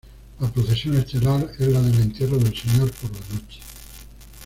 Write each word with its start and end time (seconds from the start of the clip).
La 0.39 0.51
procesión 0.51 0.97
estelar 0.97 1.47
es 1.59 1.67
la 1.67 1.79
del 1.79 2.01
Entierro 2.01 2.39
del 2.39 2.57
Señor, 2.57 2.89
por 2.93 3.11
la 3.11 3.35
noche. 3.39 3.59